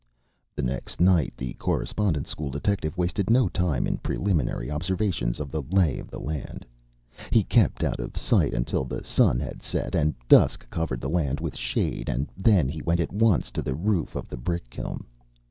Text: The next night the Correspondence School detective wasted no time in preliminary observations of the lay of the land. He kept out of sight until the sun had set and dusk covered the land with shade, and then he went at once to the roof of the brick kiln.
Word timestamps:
The 0.55 0.63
next 0.63 0.99
night 0.99 1.31
the 1.37 1.53
Correspondence 1.53 2.27
School 2.27 2.49
detective 2.49 2.97
wasted 2.97 3.29
no 3.29 3.47
time 3.47 3.85
in 3.85 3.99
preliminary 3.99 4.71
observations 4.71 5.39
of 5.39 5.51
the 5.51 5.61
lay 5.69 5.99
of 5.99 6.09
the 6.09 6.17
land. 6.19 6.65
He 7.29 7.43
kept 7.43 7.83
out 7.83 7.99
of 7.99 8.17
sight 8.17 8.55
until 8.55 8.83
the 8.83 9.03
sun 9.03 9.39
had 9.39 9.61
set 9.61 9.93
and 9.93 10.15
dusk 10.27 10.67
covered 10.71 11.01
the 11.01 11.07
land 11.09 11.39
with 11.39 11.55
shade, 11.55 12.09
and 12.09 12.27
then 12.35 12.67
he 12.67 12.81
went 12.81 12.99
at 12.99 13.13
once 13.13 13.51
to 13.51 13.61
the 13.61 13.75
roof 13.75 14.15
of 14.15 14.27
the 14.27 14.37
brick 14.37 14.71
kiln. 14.71 15.05